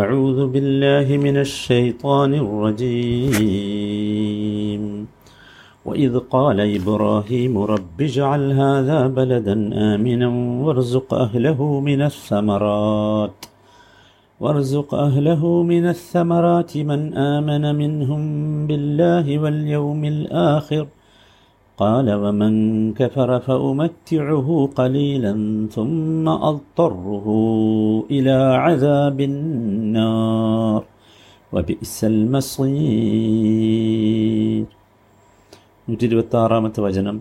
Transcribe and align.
أعوذ 0.00 0.40
بالله 0.54 1.06
من 1.26 1.36
الشيطان 1.46 2.32
الرجيم. 2.44 3.72
وإذ 5.86 6.12
قال 6.34 6.58
إبراهيم 6.78 7.54
رب 7.58 7.98
اجعل 8.08 8.42
هذا 8.52 9.06
بلدا 9.18 9.56
آمنا 9.94 10.28
وارزق 10.64 11.14
أهله 11.14 11.60
من 11.88 12.00
الثمرات. 12.10 13.38
وارزق 14.40 14.90
أهله 14.94 15.42
من 15.62 15.84
الثمرات 15.94 16.72
من 16.90 17.00
آمن 17.14 17.64
منهم 17.82 18.22
بالله 18.66 19.26
واليوم 19.42 20.02
الآخر. 20.04 20.84
قال 21.77 22.07
ومن 22.15 22.53
كفر 22.93 23.29
فأمتعه 23.39 24.47
قليلا 24.75 25.33
ثم 25.71 26.25
أضطره 26.49 27.25
إلى 28.11 28.37
عذاب 28.57 29.17
النار 29.21 30.81
وبئس 31.51 31.97
المصير 33.41 34.65
നൂറ്റി 35.87 36.05
ഇരുപത്തി 36.05 36.37
ആറാമത്തെ 36.37 36.79
വചനം 36.81 37.15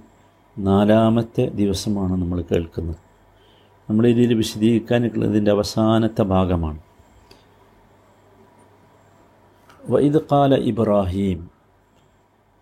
നാലാമത്തെ 0.57 1.45
ദിവസമാണ് 1.55 2.15
നമ്മൾ 2.23 2.39
കേൾക്കുന്നത് 2.43 2.99
നമ്മൾ 3.89 4.05
ഇതിൽ 4.07 4.31
വിശദീകരിക്കാനുള്ളതിൻ്റെ 4.35 5.51
അവസാനത്തെ 5.51 6.25
ഭാഗമാണ് 6.33 6.81
വൈദ് 9.85 10.21
കാല 10.31 10.53
ഇബ്രാഹിം 10.65 11.39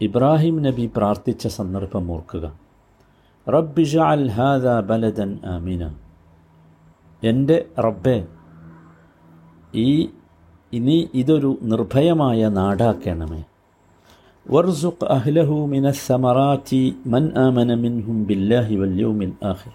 ഇബ്രാഹിം 0.02 0.64
നബി 0.64 0.92
പ്രാർത്ഥിച്ച 0.96 1.48
സന്ദർഭം 1.48 2.12
ഓർക്കുക. 2.12 2.60
റബ്ബിഷ 3.50 3.98
അൽ 3.98 4.32
ബലദൻ 4.86 5.40
ആമിന. 5.46 5.94
എന്റെ 7.24 7.66
റബ്ബെ 7.80 8.28
ഈ 9.76 10.10
ഇനി 10.74 11.10
ഇതൊരു 11.14 11.58
നിർഭയമായ 11.62 12.50
നാടാക്കണമേ. 12.50 13.44
വർസുഖ് 14.50 15.06
അഹ്ലഹു 15.06 15.66
മിന 15.66 15.92
സമറാറ്റി 15.92 16.96
മൻ 17.06 17.32
ആമന 17.38 17.74
മിൻഹും 17.74 18.26
ബില്ലാഹി 18.26 18.76
വല്യു 18.76 19.08
മിൻ 19.08 19.34
ആഹ് 19.46 19.70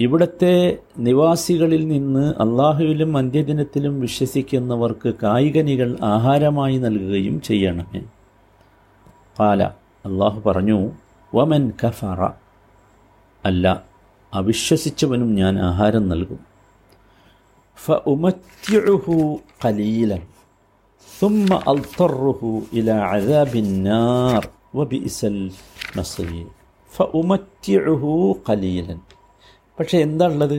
ഇവിടുത്തെ 0.00 0.78
നിവാസികളിൽ 0.98 1.88
നിന്ന് 1.88 2.34
അള്ളാഹുവിലും 2.40 3.16
അന്ത്യദിനത്തിലും 3.16 4.00
വിശ്വസിക്കുന്നവർക്ക് 4.00 5.14
കായികനികൾ 5.22 5.96
ആഹാരമായി 6.02 6.78
നൽകുകയും 6.78 7.40
ചെയ്യണമേ. 7.40 8.02
കാല 9.39 9.61
അള്ളാഹു 10.05 10.39
പറഞ്ഞു 10.47 10.77
വമൻ 11.33 11.63
കഫറ 11.81 12.19
അല്ല 13.43 13.65
അവിശ്വസിച്ചവനും 14.33 15.29
ഞാൻ 15.41 15.53
ആഹാരം 15.69 16.05
നൽകും 16.13 16.41
ഫ 17.77 17.99
ഉമത്യഹു 18.13 19.17
കലീലൻ 19.63 20.23
ثم 21.09 21.49
أضطره 21.71 22.41
إلى 22.73 22.95
عذاب 23.11 23.53
النار 23.57 24.43
وبئس 24.73 25.19
المصير 25.25 26.45
فأمتعه 26.91 28.03
قليلا 28.45 28.95
പക്ഷേ 29.77 29.97
എന്താ 30.07 30.25
ഉള്ളത് 30.27 30.57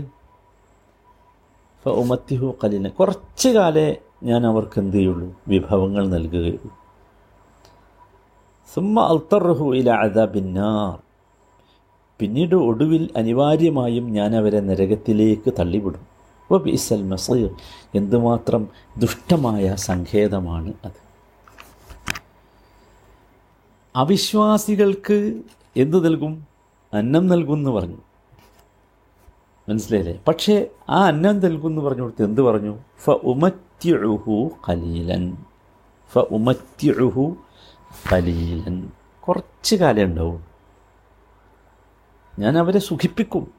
ഫഉമത്തിഹു 1.85 2.47
കലീല 2.63 2.89
കുറച്ച് 2.99 3.49
കാലേ 3.57 3.89
ഞാൻ 4.23 4.43
അവർക്ക് 4.47 4.79
എന്ത് 4.83 4.97
ചെയ്യുള്ളൂ 4.99 5.29
വിഭവങ്ങൾ 5.53 6.05
നൽകുകയുള്ളൂ 6.09 6.71
സുമ്മ 8.74 9.00
അൽത്തറുഹു 9.00 9.76
ഇല 9.76 9.90
അദാബിന്നാർ. 9.90 11.00
പിന്നീട് 12.20 12.56
ഒടുവിൽ 12.56 13.10
അനിവാര്യമായും 13.16 14.12
ഞാൻ 14.12 14.36
അവരെ 14.36 14.60
നരകത്തിലേക്ക് 14.60 15.54
തള്ളിവിടും. 15.60 16.02
വബീസൽ 16.52 17.04
മസീർ. 17.04 17.50
എന്തുമാത്രം 17.96 18.68
ദുഷ്ടമായ 18.98 19.76
സങ്കേതമാണ് 19.76 20.74
അത്. 20.86 21.12
അവിശ്വാസികൾക്ക് 23.96 25.42
എന്തു 25.78 26.04
നൽകും? 26.04 26.48
അന്നം 26.94 27.28
നൽകും 27.28 27.54
എന്ന് 27.54 27.70
പറഞ്ഞു. 27.70 27.98
മനസ്സിലായില്ലേ? 29.70 30.24
പക്ഷേ 30.28 30.68
ആ 30.90 31.04
അന്നം 31.04 31.40
നൽകും 31.40 31.70
എന്ന് 31.70 31.82
പറഞ്ഞു 31.82 32.02
കൊടുത്ത് 32.02 32.24
എന്ത് 32.24 32.42
പറഞ്ഞു? 32.42 32.78
ഫ 33.04 33.10
ഉമത്യഴുഹു 33.10 34.52
കലീലൻ 34.70 35.38
ഫ 36.12 36.18
ഉമത്യഴുഹു 36.18 37.36
കലീലൻ 38.12 38.92
കുറച്ച് 39.28 39.76
കാലം 39.76 40.04
ഉണ്ടാവും. 40.04 40.46
ഞാൻ 42.40 42.58
അവരെ 42.58 42.80
സുഖിപ്പിക്കും. 42.80 43.52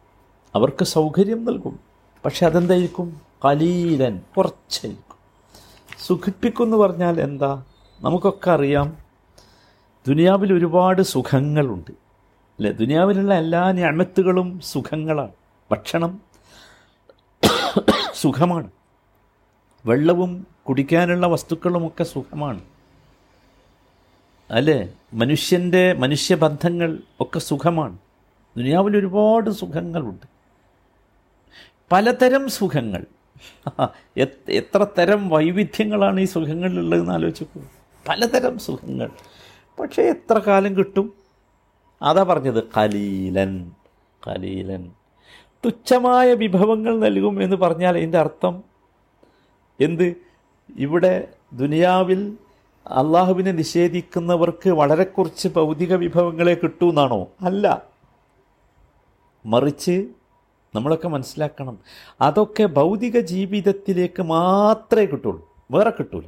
അവർക്ക് 0.54 0.84
സൗകര്യം 0.84 1.44
നൽകും. 1.44 1.81
പക്ഷെ 2.25 2.47
അതെന്തായിരിക്കും? 2.47 3.21
കലീലൻ 3.44 4.21
കുറച്ചായിരിക്കും. 4.37 5.16
സുഖിപ്പിക്കും 6.06 6.65
എന്ന് 6.65 6.76
പറഞ്ഞാൽ 6.76 7.21
എന്താ? 7.21 7.65
നമുക്കൊക്കെ 8.00 8.50
അറിയാം 8.50 8.97
ദുനിയാവിൽ 10.09 10.53
ഒരുപാട് 10.53 11.03
സുഖങ്ങളുണ്ട്. 11.03 11.91
അല്ലേ? 11.91 12.72
ദുനിയാവിലുള്ള 12.72 13.34
എല്ലാ 13.34 13.72
ഞാമത്തുകളും 13.72 14.60
സുഖങ്ങളാണ്. 14.60 15.32
ഭക്ഷണം 15.71 16.21
സുഖമാണ്. 18.15 18.71
വെള്ളവും 19.87 20.47
കുടിക്കാനുള്ള 20.69 21.26
വസ്തുക്കളുമൊക്കെ 21.26 22.04
സുഖമാണ്. 22.04 22.60
അല്ലേ? 24.53 24.95
മനുഷ്യന്റെ 25.15 25.93
മനുഷ്യബന്ധങ്ങൾ 25.93 26.99
ഒക്കെ 27.21 27.39
സുഖമാണ്. 27.39 27.99
ദുനിയാവിൽ 28.57 28.97
ഒരുപാട് 28.97 29.51
സുഖങ്ങളുണ്ട്. 29.51 30.27
പലതരം 31.93 32.49
സുഖങ്ങൾ. 32.49 33.05
എത്ര 34.49 34.87
തരം 34.99 35.29
വൈവിധ്യങ്ങളാണ് 35.29 36.21
ഈ 36.21 36.25
സുഖങ്ങളിലുള്ളതെന്ന് 36.25 37.13
ആലോചിച്ചു 37.13 37.47
പലതരം 38.09 38.59
സുഖങ്ങൾ. 38.59 39.11
പക്ഷേ 39.81 40.03
എത്ര 40.03 40.39
കാലം 40.39 40.77
കിട്ടും? 40.77 41.13
അതാ 42.03 42.23
പറഞ്ഞത് 42.23 42.65
കലീലൻ 42.77 43.71
കലീലൻ. 44.29 44.91
തുച്ഛമായ 45.65 46.34
വിഭവങ്ങൾ 46.34 46.99
നൽകും 46.99 47.43
എന്ന് 47.43 47.57
പറഞ്ഞാൽ 47.57 47.97
അതിന്റെ 47.97 48.19
അർത്ഥം 48.19 48.63
എന്ത്? 49.81 50.15
ഇവിടെ 50.77 51.29
ദുനിയാവിൽ 51.53 52.37
അള്ളാഹുവിനെ 52.87 53.53
നിഷേധിക്കുന്നവർക്ക് 53.53 54.70
വളരെ 54.70 55.04
കുറച്ച് 55.04 55.48
ഭൗതിക 55.48 55.94
വിഭവങ്ങളെ 55.94 56.54
കിട്ടൂ 56.54 56.91
അല്ല. 57.41 57.82
മറിച്ച് 59.47 60.09
നമ്മളൊക്കെ 60.75 61.09
മനസ്സിലാക്കണം. 61.09 61.78
അതൊക്കെ 62.21 62.65
ഭൗതിക 62.65 63.21
ജീവിതത്തിലേക്ക് 63.21 64.22
മാത്രമേ 64.22 65.04
കിട്ടുള്ളൂ. 65.04 65.48
വേറെ 65.71 65.91
കിട്ടൂല. 65.91 66.22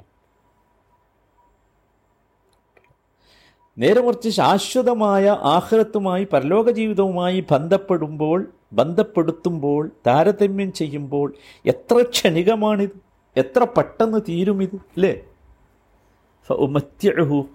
നേരെ 3.79 4.01
കുറച്ച് 4.01 4.29
ശാശ്വതമായ 4.29 5.29
ആഹ്ലത്തുമായി 5.29 6.29
പരലോക 6.33 6.71
ജീവിതവുമായി 6.71 7.45
ബന്ധപ്പെടുമ്പോൾ 7.51 8.53
ബന്ധപ്പെടുത്തുമ്പോൾ 8.73 9.91
താരതമ്യം 10.07 10.73
ചെയ്യുമ്പോൾ 10.73 11.35
എത്ര 11.67 12.03
ക്ഷണികമാണിത്? 12.03 12.91
എത്ര 13.37 13.65
പെട്ടെന്ന് 13.65 14.19
തീരും 14.29 14.63
ഇത് 14.63 14.77
അല്ലേ? 14.77 15.21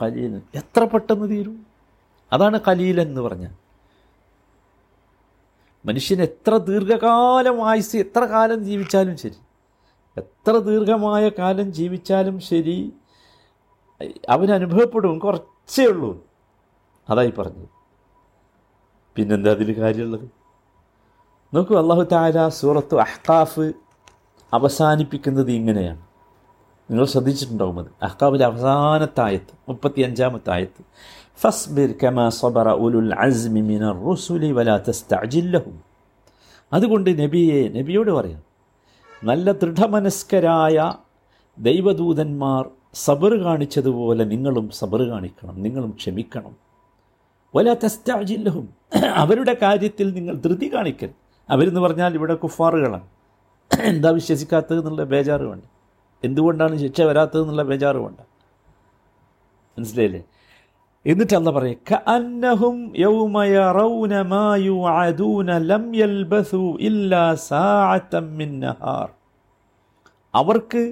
കലീലൻ 0.01 0.41
എത്ര 0.55 0.83
പെട്ടെന്ന് 0.83 1.29
തീരും? 1.29 1.65
അതാണ് 2.33 2.59
കലീലൻ 2.67 3.07
എന്ന് 3.07 3.21
പറഞ്ഞാൽ 3.21 3.53
മനുഷ്യൻ 5.85 6.21
എത്ര 6.21 6.57
ദീർഘകാലം 6.57 7.69
ആയുസ് 7.69 7.97
എത്ര 7.97 8.19
കാലം 8.19 8.63
ജീവിച്ചാലും 8.63 9.17
ശരി. 9.17 9.37
എത്ര 10.17 10.51
ദീർഘമായ 10.51 11.29
കാലം 11.29 11.73
ജീവിച്ചാലും 11.73 12.39
ശരി 12.39 12.93
അവനനുഭവപ്പെടും 14.29 15.19
കുറച്ചേ 15.19 15.85
ഉള്ളൂ. 15.85 16.11
അതായി 17.09 17.31
പറഞ്ഞു 17.31 17.65
പിന്നെന്താ 19.15 19.51
അതിൽ 19.51 19.79
കാര്യമുള്ളത്? 19.79 20.27
നോക്കൂ 21.53 21.75
അള്ളാഹു 21.77 22.01
താര 22.01 22.47
സൂറത്ത് 22.47 22.95
അഹ്കാഫ് 22.95 23.73
അവസാനിപ്പിക്കുന്നത് 24.53 25.51
ഇങ്ങനെയാണ്. 25.51 26.08
നിങ്ങൾ 26.89 27.05
ശ്രദ്ധിച്ചിട്ടുണ്ടാവും 27.05 27.79
അത്. 27.79 27.87
അഹ്കാബിലെ 28.03 28.45
അവസാനത്തായത്ത് 28.45 29.53
മുപ്പത്തി 29.69 30.01
അഞ്ചാമത്തായത്ത് 30.01 30.81
ഫസ്ബിർ 31.41 31.93
കമാ 32.03 32.29
സബറ 32.29 32.69
ഉലുൽ 32.69 33.13
അസ്മി 33.13 33.79
റുസുലി 34.05 34.51
വലാ 34.51 34.77
അതുകൊണ്ട് 36.73 37.21
നബിയെ 37.21 37.69
നബിയോട് 37.69 38.11
പറയാം 38.11 38.41
നല്ല 39.23 39.51
ദൃഢമനസ്കരായ 39.51 40.93
ദൈവദൂതന്മാർ 41.59 42.69
സബർ 42.93 43.33
കാണിച്ചതുപോലെ 43.43 44.23
നിങ്ങളും 44.23 44.69
സബർ 44.69 45.01
കാണിക്കണം 45.09 45.61
നിങ്ങളും 45.63 45.89
ക്ഷമിക്കണം. 45.89 46.57
വല 47.55 47.73
തെസ്റ്റാജില്ലഹും 47.73 48.69
അവരുടെ 49.15 49.57
കാര്യത്തിൽ 49.61 50.13
നിങ്ങൾ 50.13 50.35
ധൃതി 50.35 50.73
കാണിക്കൽ 50.73 51.09
അവരെന്ന് 51.49 51.81
പറഞ്ഞാൽ 51.81 52.13
ഇവിടെ 52.13 52.33
കുഫാറുകളാണ്. 52.33 53.07
എന്താ 53.83 54.09
വിശ്വസിക്കാത്തത് 54.09 54.79
എന്നുള്ള 54.79 55.03
ബേജാറ് 55.03 55.41
വേണ്ട 55.41 55.63
എന്തുകൊണ്ടാണ് 56.23 56.75
ശിക്ഷ 56.83 57.01
വരാത്തതെന്നുള്ള 57.09 57.63
ബേജാറുമുണ്ട്. 57.69 58.23
മനസ്സിലായില്ലേ? 59.77 60.21
എന്നിട്ട് 61.05 61.35
അല്ല 61.37 61.49
പറയും 61.57 61.77
കഅന്നഹും 61.91 62.75
യൗമ 63.03 63.43
യറൗന 63.57 64.15
മാ 64.31 64.45
യുഅദൂന 64.67 65.57
ലം 65.69 65.85
യൽബസു 65.99 66.63
ഇല്ലാ 66.89 67.23
സാഅത്തൻ 67.49 68.27
മിൻ 68.39 68.51
നഹാർ. 68.63 69.07
അവർക്ക് 70.33 70.83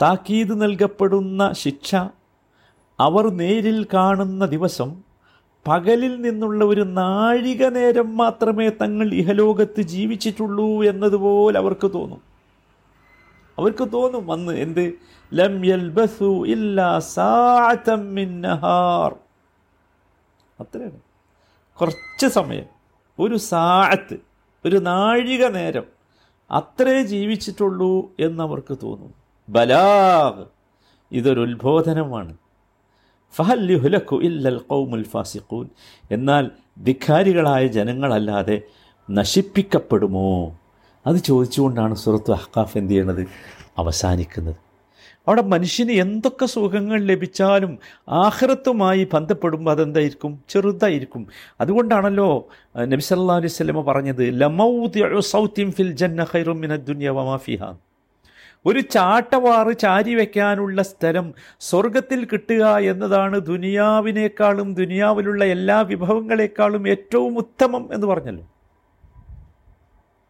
താക്കീത് 0.00 0.54
നൽകപ്പെടുന്ന 0.62 1.42
ശിക്ഷ 1.62 1.90
അവർ 2.98 3.24
നേരിൽ 3.40 3.78
കാണുന്ന 3.94 4.42
ദിവസം 4.54 4.90
പകലിൽ 5.66 6.14
നിന്നുള്ള 6.24 6.60
ഒരു 6.72 6.84
നാഴിക 6.98 7.62
നേരം 7.76 8.08
മാത്രമേ 8.16 8.66
തങ്ങൾ 8.82 9.08
ഇഹലോകത്ത് 9.20 9.82
ജീവിച്ചിട്ടുള്ളൂ 9.92 10.68
എന്നതുപോലെ 10.90 11.56
അവർക്ക് 11.62 11.88
തോന്നും. 11.96 12.20
അവർക്ക് 13.58 13.92
തോന്നും 13.92 14.26
വന്ന് 14.26 14.52
എന്ത്? 14.52 14.92
ലം 15.34 15.66
അത്രയാണ്. 20.60 21.00
കുറച്ച് 21.80 22.26
സമയം 22.26 22.64
ഒരു 23.18 23.36
സാഴത്ത് 23.36 24.16
ഒരു 24.64 24.76
നാഴിക 24.76 25.46
നേരം 25.46 25.84
അത്രേ 26.50 27.02
ജീവിച്ചിട്ടുള്ളൂ 27.02 28.12
എന്നവർക്ക് 28.20 28.78
തോന്നും. 28.82 29.14
ബലാഗ് 29.48 30.46
ഇതൊരു 31.12 31.40
ഉത്ബോധനമാണ്. 31.40 32.36
ഫാസിഖൂൻ. 35.02 35.68
എന്നാൽ 36.10 36.50
ധിഖാരികളായ 36.84 37.66
ജനങ്ങളല്ലാതെ 37.66 38.62
നശിപ്പിക്കപ്പെടുമോ? 39.10 40.58
അത് 41.06 41.16
ചോദിച്ചുകൊണ്ടാണ് 41.16 41.94
സുഹൃത്ത് 41.94 42.32
അഹ്കാഫ് 42.32 42.78
എന്ത് 42.78 42.92
ചെയ്യണത്? 42.92 43.26
അവസാനിക്കുന്നത്. 43.78 44.56
അവിടെ 45.28 45.42
മനുഷ്യന് 45.42 45.92
എന്തൊക്കെ 45.92 46.46
സുഖങ്ങൾ 46.46 47.00
ലഭിച്ചാലും 47.04 47.78
ആഹ്റത്തുമായി 48.08 49.08
ബന്ധപ്പെടുമ്പോൾ 49.14 49.70
അതെന്തായിരിക്കും? 49.70 50.40
ചെറുതായിരിക്കും. 50.48 51.26
അതുകൊണ്ടാണല്ലോ 51.60 52.48
അഹ് 52.76 52.92
നബി 52.92 53.00
സല്ലല്ലാഹു 53.00 53.38
അലൈഹി 53.38 53.52
സ്വലമ 53.52 53.80
പറഞ്ഞത് 53.80 55.20
സൗത്തിൻ 55.20 55.72
ഫിൽ 55.72 55.92
ജന്ന 55.92 56.26
ഖൈറും 56.34 56.60
ഒരു 58.66 58.80
ചാട്ടവാറ് 58.80 59.78
ചാരി 59.78 60.14
വയ്ക്കാനുള്ള 60.14 60.82
സ്ഥലം 60.82 61.34
സ്വർഗത്തിൽ 61.60 62.24
കിട്ടുക 62.24 62.76
എന്നതാണ് 62.76 63.40
ദുനിയാവിനേക്കാളും 63.40 64.74
ദുനിയാവിലുള്ള 64.74 65.44
എല്ലാ 65.44 65.80
വിഭവങ്ങളെക്കാളും 65.80 66.88
ഏറ്റവും 66.88 67.38
ഉത്തമം 67.38 67.94
എന്ന് 67.94 68.06
പറഞ്ഞല്ലോ. 68.06 68.55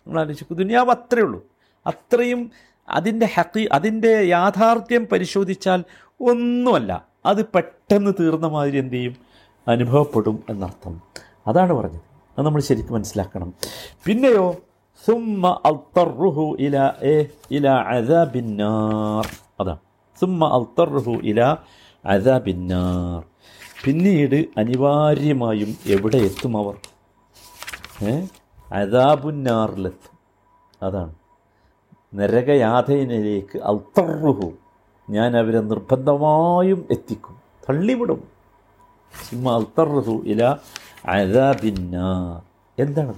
നിങ്ങൾ 0.07 0.21
ആലോചിക്കും 0.21 0.57
ദുനിയാവ് 0.57 0.91
അത്രയേ 0.91 1.23
ഉള്ളൂ. 1.23 1.47
അത്രയും 1.87 2.51
അതിന്റെ 2.89 3.29
ഹക്കി 3.35 3.69
അതിന്റെ 3.73 4.21
യാഥാർത്ഥ്യം 4.23 5.07
പരിശോധിച്ചാൽ 5.07 5.85
ഒന്നുമല്ല. 6.21 7.07
അത് 7.27 7.47
പെട്ടെന്ന് 7.47 8.11
തീർന്ന 8.21 8.47
മാതിരി 8.47 8.79
എന്തു 8.79 8.95
ചെയ്യും? 8.95 9.17
അനുഭവപ്പെടും 9.69 10.45
എന്നർത്ഥം. 10.49 11.03
അതാണ് 11.47 11.73
പറഞ്ഞത്. 11.73 12.01
അത് 12.39 12.47
നമ്മൾ 12.47 12.61
ശരിക്കും 12.61 12.95
മനസ്സിലാക്കണം. 12.95 13.55
പിന്നെയോ 14.05 14.57
സുമ്മ 15.07 15.61
അൽത്തറുഹു 15.65 16.57
ഇല 16.61 16.93
എ 17.03 17.27
ഇല 17.51 17.69
അദബിന്നാർ. 17.69 19.29
അതാണ് 19.61 19.79
സുമ്മ 20.21 20.45
അൽത്തറുഹു 20.45 21.13
ഇല 21.13 21.57
അദബിന്നാർ. 22.05 23.25
പിന്നീട് 23.85 24.37
അനിവാര്യമായും 24.37 25.77
എവിടെ 25.87 26.17
എത്തും 26.17 26.57
അവർ? 26.57 26.77
ഏഹ് 28.03 28.46
അതാബുന്നാറിലെത്തും 28.73 30.19
അതാണ്. 30.83 31.15
നരകയാതയിലേക്ക് 32.15 33.59
അൽത്തറുഹു 33.59 34.53
ഞാൻ 35.11 35.37
അവരെ 35.37 35.61
നിർബന്ധമായും 35.61 36.89
എത്തിക്കും. 36.91 37.37
തള്ളിവിടും. 37.69 38.29
സിംഹ 39.31 39.49
അൽത്തറുഹു 39.49 40.23
ഇല 40.27 40.57
അദാബിന്നാർ. 41.09 42.43
എന്താണ്? 42.83 43.15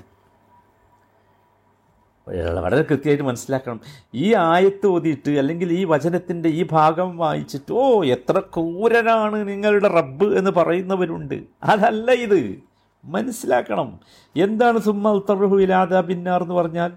വളരെ 2.60 2.82
കൃത്യമായിട്ട് 2.82 3.24
മനസ്സിലാക്കണം. 3.24 3.80
ഈ 4.14 4.34
ആയത്ത് 4.34 4.86
ഓതിയിട്ട് 4.86 5.30
അല്ലെങ്കിൽ 5.30 5.72
ഈ 5.72 5.84
വചനത്തിന്റെ 5.84 6.48
ഈ 6.48 6.66
ഭാഗം 6.72 7.16
വായിച്ചിട്ട് 7.16 7.72
ഓ 7.72 8.02
എത്ര 8.02 8.38
ക്രൂരനാണ് 8.38 9.48
നിങ്ങളുടെ 9.48 9.88
റബ്ബ് 9.88 10.38
എന്ന് 10.38 10.50
പറയുന്നവരുണ്ട്. 10.50 11.42
അതല്ല 11.64 12.10
ഇത്. 12.10 12.68
മനസ്സിലാക്കണം. 13.04 14.00
എന്താണ് 14.36 14.78
സുമ്മൽ 14.78 15.10
അൽത്തറുഹു 15.10 15.56
ഇലാദ 15.56 15.96
പിന്നാർ 15.96 16.42
എന്ന് 16.42 16.54
പറഞ്ഞാൽ 16.54 16.92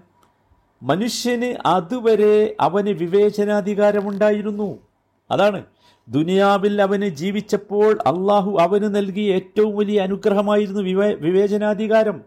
മനുഷ്യന് 0.82 1.68
അതുവരെ 1.68 2.56
അവന് 2.60 2.88
വിവേചനാധികാരമുണ്ടായിരുന്നു. 2.88 4.78
അതാണ്. 5.30 5.64
ദുനിയാവിൽ 6.08 6.82
അവന് 6.82 7.04
ജീവിച്ചപ്പോൾ 7.04 7.98
അള്ളാഹു 8.06 8.58
അവന് 8.60 8.94
നൽകിയ 8.94 9.34
ഏറ്റവും 9.34 9.76
വലിയ 9.76 10.00
അനുഗ്രഹമായിരുന്നു 10.00 10.82
വിവേ 10.82 11.14
വിവേചനാധികാരം. 11.14 12.20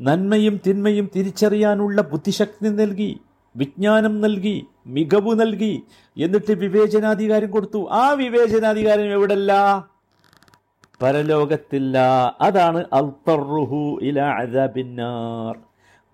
നന്മയും 0.00 0.60
തിന്മയും 0.66 1.10
തിരിച്ചറിയാനുള്ള 1.16 2.02
ബുദ്ധിശക്തി 2.02 2.68
നൽകി 2.68 3.20
വിജ്ഞാനം 3.56 4.20
നൽകി 4.20 4.66
മികവ് 4.86 5.40
നൽകി 5.40 5.82
എന്നിട്ട് 6.18 6.52
വിവേചനാധികാരം 6.52 7.50
കൊടുത്തു. 7.50 7.88
ആ 7.90 8.10
വിവേചനാധികാരം 8.10 9.04
എവിടല്ല? 9.04 9.52
പരലോകത്തില്ല. 11.02 11.98
അതാണ് 12.40 12.84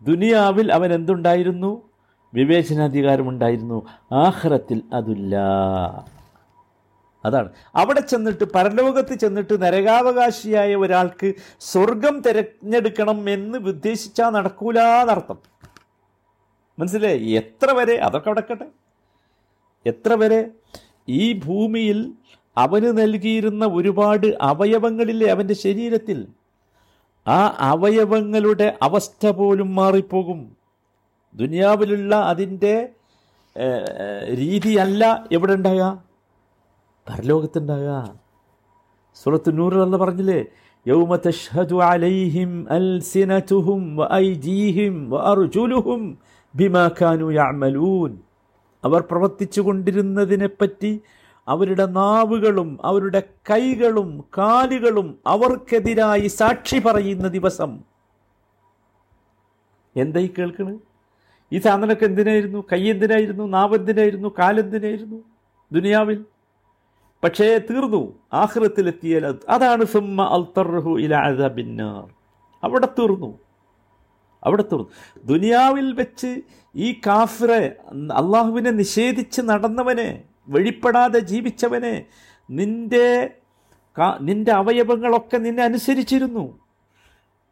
ദുനിയാവിൽ 0.03 0.73
അവൻ 0.73 0.95
എന്തുണ്ടായിരുന്നു? 0.95 1.91
വിവേചനാധികാരമുണ്ടായിരുന്നു. 2.35 3.87
ആഹ്റത്തിൽ 4.13 4.83
അതില്ല. 4.93 5.37
അതാണ്. 7.25 7.49
അവിടെ 7.75 8.01
ചെന്നിട്ട് 8.01 8.45
പരലോകത്ത് 8.45 9.15
ചെന്നിട്ട് 9.15 9.63
നരകാവകാശിയായ 9.63 10.75
ഒരാൾക്ക് 10.75 11.33
സ്വർഗം 11.61 12.21
തിരഞ്ഞെടുക്കണം 12.21 13.31
എന്ന് 13.31 13.59
ഉദ്ദേശിച്ചാൽ 13.59 14.31
നടക്കൂല 14.31 14.81
എന്നർത്ഥം. 14.81 15.39
മനസ്സിലായി 16.79 17.29
എത്ര 17.31 17.71
വരെ? 17.71 17.97
അതൊക്കെ 17.97 18.31
അടക്കട്ടെ. 18.31 18.67
എത്ര 19.87 20.15
വരെ? 20.15 20.51
ഈ 21.09 21.33
ഭൂമിയിൽ 21.33 22.13
അവന് 22.57 22.99
നൽകിയിരുന്ന 22.99 23.65
ഒരുപാട് 23.67 24.27
അവയവങ്ങളില്ലേ 24.41 25.29
അവന്റെ 25.29 25.55
ശരീരത്തിൽ? 25.55 26.19
ആ 27.27 27.39
അവയവങ്ങളുടെ 27.59 28.79
അവസ്ഥ 28.83 29.27
പോലും 29.27 29.75
മാറിപ്പോകും. 29.75 30.41
ദുനിയാവിലുള്ള 31.35 32.15
അതിന്റെ 32.17 32.75
രീതിയല്ല 34.35 35.05
എവിടെ 35.33 35.53
ഉണ്ടാകുക 35.53 35.87
പരലോകത്തുണ്ടാകുക 37.09 37.95
സുറത്ത് 39.23 39.51
നൂറിലല്ല 39.59 39.97
പറഞ്ഞില്ലേ 39.97 40.45
യൗമ 40.87 41.17
അവർ 48.85 49.01
പ്രവർത്തിച്ചു 49.11 49.61
കൊണ്ടിരുന്നതിനെപ്പറ്റി 49.61 50.91
അവരുടെ 51.49 51.87
നാവുകളും 51.87 52.79
അവരുടെ 52.85 53.23
കൈകളും 53.51 54.25
കാലുകളും 54.39 55.19
അവർക്കെതിരായി 55.27 56.29
സാക്ഷി 56.29 56.79
പറയുന്ന 56.79 57.29
ദിവസം. 57.29 57.79
എന്തായി 59.97 60.35
കേൾക്കണ്? 60.39 60.79
ഈ 61.53 61.59
സാധനമൊക്കെ 61.59 62.05
എന്തിനായിരുന്നു? 62.05 62.65
കൈ 62.73 62.91
എന്തിനായിരുന്നു? 62.91 63.45
നാവ് 63.45 63.75
എന്തിനായിരുന്നു? 63.75 64.29
കാലെന്തിനായിരുന്നു 64.39 65.25
ദുനിയാവിൽ. 65.73 66.25
പക്ഷേ 67.25 67.59
തീർന്നു. 67.71 68.19
ആഹ്റത്തിലെത്തിയാൽ 68.33 69.39
അതാണ് 69.49 69.85
സുമ്മ 69.85 70.23
അൽത്തർഹു 70.23 71.01
ഇല 71.01 71.15
അദബിന്നാർ. 71.15 72.15
അവിടെ 72.65 72.87
തീർന്നു. 72.87 73.39
അവിടെ 74.45 74.63
തീർന്നു. 74.63 74.89
ദുനിയാവിൽ 75.25 75.93
വെച്ച് 75.93 76.41
ഈ 76.77 77.01
കാഫിറെ 77.07 77.77
അള്ളാഹുവിനെ 77.91 78.71
നിഷേധിച്ച് 78.71 79.43
നടന്നവനെ 79.43 80.23
വെളിപ്പെടാതെ 80.49 81.19
ജീവിച്ചവനെ 81.19 82.05
നിന്റെ 82.51 83.31
നിന്റെ 84.21 84.53
അവയവങ്ങളൊക്കെ 84.53 85.37
നിന്നെ 85.37 85.63
അനുസരിച്ചിരുന്നു. 85.63 86.59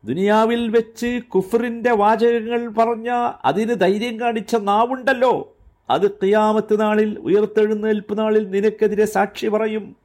ദുനിയാവിൽ 0.04 0.68
വെച്ച് 0.68 1.20
കുഫറിന്റെ 1.28 1.92
വാചകങ്ങൾ 1.92 2.68
പറഞ്ഞ 2.68 3.10
അതിന് 3.44 3.74
ധൈര്യം 3.74 4.20
കാണിച്ച 4.20 4.56
നാവുണ്ടല്ലോ. 4.56 5.56
അത് 5.90 6.10
കിയാമത്ത് 6.10 6.80
നാളിൽ 6.80 7.18
ഉയർത്തെഴുന്നേൽപ്പ് 7.18 8.18
നാളിൽ 8.18 8.50
നിനക്കെതിരെ 8.50 9.04
സാക്ഷി 9.04 9.46
പറയും. 9.46 9.96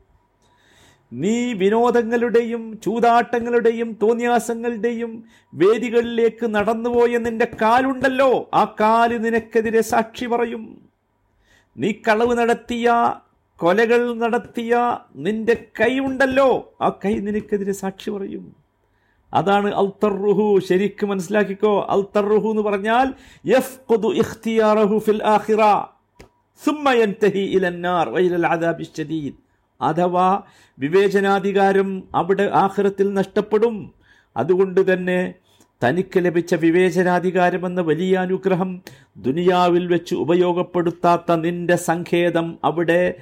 നീ 1.13 1.53
വിനോദങ്ങളുടെയും 1.53 2.79
ചൂതാട്ടങ്ങളുടെയും 2.84 3.98
തോന്നിയാസങ്ങളുടെയും 4.01 5.24
വേദികളിലേക്ക് 5.53 6.56
നടന്നുപോയ 6.56 7.17
നിന്റെ 7.17 7.48
കാലുണ്ടല്ലോ. 7.62 8.50
ആ 8.53 8.75
കാൽ 8.79 9.17
നിനക്കെതിരെ 9.17 9.82
സാക്ഷി 9.82 10.25
പറയും. 10.25 10.87
നീ 11.78 11.92
കളവ് 11.92 12.38
നടത്തിയ 12.38 13.14
കൊലകൾ 13.58 14.14
നടത്തിയ 14.14 14.98
നിന്റെ 15.16 15.66
കൈ 15.82 16.00
ഉണ്ടല്ലോ 16.00 16.78
ആ 16.82 16.90
കൈ 16.90 17.14
നിനക്കെതിരെ 17.14 17.72
സാക്ഷി 17.72 18.10
പറയും. 18.10 18.56
അതാണ് 19.34 19.74
അൽ 19.74 19.92
തർഹു 20.04 20.60
ശരിക്ക് 20.70 21.06
മനസ്സിലാക്കിക്കോ. 21.06 21.88
അൽ 21.90 22.20
എന്ന് 22.50 22.62
പറഞ്ഞാൽ 22.62 23.14
ഫിൽ 24.98 25.24
ആഖിറ. 25.24 25.62
അഥവാ 29.82 30.42
വിവേചനാധികാരം 30.80 32.04
അവിടെ 32.16 32.52
ആഹ്റത്തിൽ 32.54 33.14
നഷ്ടപ്പെടും. 33.14 33.94
അതുകൊണ്ട് 34.38 34.94
തന്നെ 34.94 35.34
തനിക്ക് 35.84 36.18
ലഭിച്ച 36.18 36.56
വിവേചനാധികാരമെന്ന 36.56 37.82
വലിയ 37.82 38.18
അനുഗ്രഹം 38.18 38.82
ദുനിയാവിൽ 39.18 39.88
വെച്ച് 39.88 40.16
ഉപയോഗപ്പെടുത്താത്ത 40.16 41.36
നിന്റെ 41.36 41.76
സങ്കേതം 41.76 42.58
അവിടെ 42.64 43.16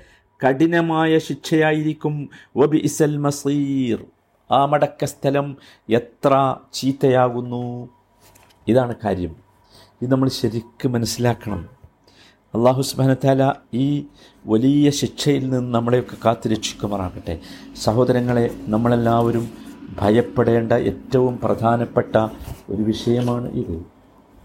കഠിനമായ 0.47 1.17
ശിക്ഷയായിരിക്കും. 1.17 2.29
വബി 2.57 2.77
ഇസൽ 2.77 3.17
മസീർ. 3.17 4.05
ആ 4.51 4.65
മടക്ക 4.65 5.05
സ്ഥലം 5.05 5.57
എത്ര 5.89 6.55
ചീത്തയാകുന്നു? 6.73 7.89
ഇതാണ് 8.67 8.95
കാര്യം. 9.03 9.35
ഇത് 10.01 10.11
നമ്മൾ 10.11 10.29
ശരിക്കും 10.29 10.91
മനസ്സിലാക്കണം. 10.91 11.69
അള്ളാഹു 12.55 12.81
സുബാനത്താല 12.81 13.53
ഈ 13.73 14.05
വലിയ 14.45 14.89
ശിക്ഷയിൽ 14.89 15.49
നിന്ന് 15.49 15.73
നമ്മളെയൊക്കെ 15.73 16.17
കാത്തു 16.25 16.49
രക്ഷിക്കുമാറാകട്ടെ 16.49 17.39
സഹോദരങ്ങളെ 17.75 18.49
നമ്മളെല്ലാവരും 18.67 19.64
ഭയപ്പെടേണ്ട 19.89 20.73
ഏറ്റവും 20.73 21.39
പ്രധാനപ്പെട്ട 21.43 22.15
ഒരു 22.69 22.81
വിഷയമാണ് 22.81 23.51
ഇത്. 23.51 23.83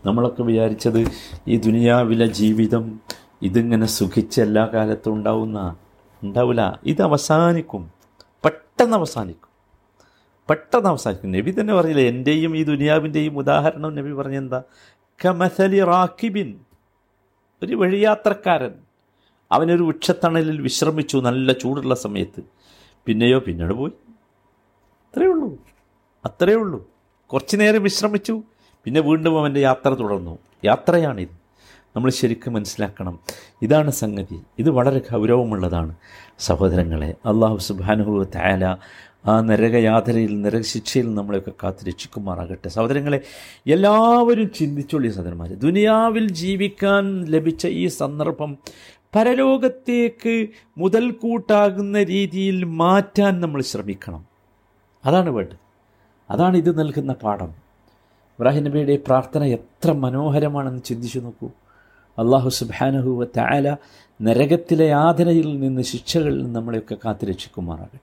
നമ്മളൊക്കെ 0.07 0.43
വിചാരിച്ചത് 0.43 1.11
ഈ 1.49 1.57
ദുനിയാവിലെ 1.57 2.27
ജീവിതം 2.27 3.01
ഇതിങ്ങനെ 3.43 3.87
സുഖിച്ച് 3.87 4.41
എല്ലാ 4.41 4.69
കാലത്തും 4.75 5.15
ഉണ്ടാവുന്ന 5.15 5.77
ഉണ്ടാവില്ല. 6.23 6.81
ഇത് 6.85 7.03
അവസാനിക്കും. 7.03 7.91
പെട്ടെന്ന് 8.45 8.97
അവസാനിക്കും. 8.97 9.51
പെട്ടെന്ന് 10.51 10.89
അവസാനിക്കും. 10.89 11.33
നബി 11.33 11.55
തന്നെ 11.61 11.75
പറഞ്ഞില്ലേ 11.75 12.09
എന്റെയും 12.09 12.57
ഈ 12.57 12.65
ദുനിയാവിന്റെയും 12.65 13.39
ഉദാഹരണം 13.39 13.95
നബി 13.95 14.13
പറഞ്ഞെന്താ? 14.13 14.63
കമസലി 15.25 15.85
റാക്കിബിൻ. 15.85 16.55
ഒരു 17.63 17.75
വഴിയാത്രക്കാരൻ. 17.75 18.71
അവനൊരു 19.53 19.83
വൃക്ഷത്തണലിൽ 19.83 20.61
വിശ്രമിച്ചു 20.61 21.17
നല്ല 21.17 21.53
ചൂടുള്ള 21.53 21.95
സമയത്ത്. 21.95 22.43
പിന്നെയോ 23.07 23.39
പിന്നീട് 23.39 23.75
പോയി. 23.75 23.93
അത്രയേ 25.11 25.29
ഉള്ളൂ. 25.29 25.59
അത്രേ 26.25 26.55
ഉള്ളൂ. 26.55 26.91
കുറച്ച് 27.27 27.57
നേരം 27.61 27.83
വിശ്രമിച്ചു. 27.83 28.43
പിന്നെ 28.85 29.01
വീണ്ടും 29.01 29.39
അവന്റെ 29.39 29.61
യാത്ര 29.61 29.89
തുടർന്നു. 29.89 30.39
യാത്രയാണിത്. 30.65 31.29
നമ്മൾ 31.97 32.11
ശരിക്കും 32.11 32.53
മനസ്സിലാക്കണം. 32.53 33.21
ഇതാണ് 33.63 33.91
സംഗതി. 33.91 34.41
ഇത് 34.59 34.71
വളരെ 34.71 35.01
ഗൗരവമുള്ളതാണ്. 35.13 35.95
സഹോദരങ്ങളെ 36.39 37.15
അള്ളാഹു 37.27 37.57
സുബാനുഹു 37.57 38.27
തായാല 38.35 38.77
ആ 39.27 39.41
നരകയാതനയിൽ 39.41 40.43
നരകശിക്ഷയിൽ 40.43 41.15
നമ്മളെയൊക്കെ 41.15 41.53
കാത്തു 41.63 41.85
രക്ഷിക്കുമാറാകട്ടെ. 41.85 42.69
സഹോദരങ്ങളെ 42.69 43.21
എല്ലാവരും 43.67 44.53
ചിന്തിച്ചോളി 44.53 45.09
സഹോദരന്മാർ 45.09 45.55
ദുനിയാവിൽ 45.55 46.31
ജീവിക്കാൻ 46.31 47.25
ലഭിച്ച 47.25 47.67
ഈ 47.67 47.87
സന്ദർഭം 47.87 48.59
പരലോകത്തേക്ക് 49.15 50.49
മുതൽക്കൂട്ടാകുന്ന 50.79 52.03
രീതിയിൽ 52.03 52.65
മാറ്റാൻ 52.65 53.41
നമ്മൾ 53.41 53.63
ശ്രമിക്കണം. 53.63 54.30
അതാണ് 55.05 55.31
വേണ്ടത്. 55.31 55.57
അതാണ് 56.31 56.57
ഇത് 56.57 56.79
നൽകുന്ന 56.79 57.13
പാഠം. 57.13 57.49
ഇബ്രാഹിം 58.39 58.65
നബിയുടെ 58.65 58.99
പ്രാർത്ഥന 59.07 59.45
എത്ര 59.45 59.93
മനോഹരമാണെന്ന് 59.93 60.83
ചിന്തിച്ചു 60.83 61.21
നോക്കൂ. 61.21 61.51
അള്ളാഹു 62.19 62.49
സുബാനഹുവ 62.49 63.25
താല 63.25 63.77
നരകത്തിലെ 64.23 64.87
യാതനയിൽ 64.87 65.61
നിന്ന് 65.61 65.83
ശിക്ഷകളിൽ 65.83 66.43
നിന്ന് 66.43 66.61
നമ്മളെയൊക്കെ 66.61 66.97
കാത്തുരക്ഷിക്കുമാറാകട്ടെ. 67.05 68.01